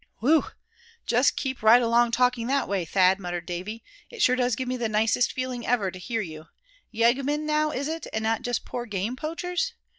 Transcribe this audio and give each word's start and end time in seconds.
"Whew! 0.17 0.45
just 1.05 1.35
keep 1.35 1.61
right 1.61 1.79
along 1.79 2.09
talking 2.09 2.47
that 2.47 2.67
way, 2.67 2.85
Thad," 2.85 3.19
muttered 3.19 3.45
Davy. 3.45 3.83
"It 4.09 4.19
sure 4.23 4.35
does 4.35 4.55
give 4.55 4.67
me 4.67 4.75
the 4.75 4.89
nicest 4.89 5.31
feeling 5.31 5.63
ever 5.67 5.91
to 5.91 5.99
hear 5.99 6.21
you. 6.21 6.47
Yeggmen 6.91 7.45
now 7.45 7.69
is 7.69 7.87
it, 7.87 8.07
and 8.11 8.23
not 8.23 8.41
just 8.41 8.65
poor 8.65 8.87
game 8.87 9.15
poachers? 9.15 9.73